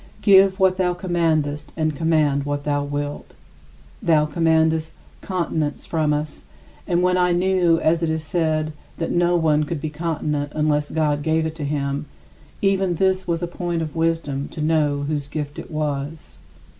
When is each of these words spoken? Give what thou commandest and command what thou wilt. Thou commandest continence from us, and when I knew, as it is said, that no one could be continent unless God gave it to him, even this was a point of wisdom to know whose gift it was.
Give 0.23 0.59
what 0.59 0.77
thou 0.77 0.95
commandest 0.95 1.73
and 1.77 1.95
command 1.95 2.43
what 2.43 2.63
thou 2.63 2.83
wilt. 2.83 3.35
Thou 4.01 4.25
commandest 4.25 4.95
continence 5.21 5.85
from 5.85 6.11
us, 6.11 6.43
and 6.87 7.03
when 7.03 7.17
I 7.17 7.33
knew, 7.33 7.79
as 7.79 8.01
it 8.01 8.09
is 8.09 8.23
said, 8.23 8.73
that 8.97 9.11
no 9.11 9.35
one 9.37 9.63
could 9.63 9.79
be 9.79 9.91
continent 9.91 10.53
unless 10.55 10.89
God 10.89 11.21
gave 11.21 11.45
it 11.45 11.53
to 11.57 11.65
him, 11.65 12.07
even 12.63 12.95
this 12.95 13.27
was 13.27 13.43
a 13.43 13.47
point 13.47 13.83
of 13.83 13.95
wisdom 13.95 14.47
to 14.47 14.59
know 14.59 15.03
whose 15.03 15.27
gift 15.27 15.59
it 15.59 15.69
was. 15.69 16.39